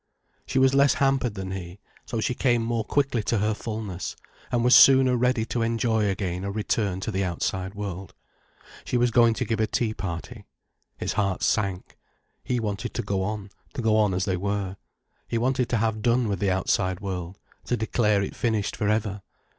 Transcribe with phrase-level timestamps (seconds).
[0.47, 4.15] She was less hampered than he, so she came more quickly to her fulness,
[4.51, 8.15] and was sooner ready to enjoy again a return to the outside world.
[8.83, 10.47] She was going to give a tea party.
[10.97, 11.99] His heart sank.
[12.43, 14.75] He wanted to go on, to go on as they were.
[15.27, 19.21] He wanted to have done with the outside world, to declare it finished for ever.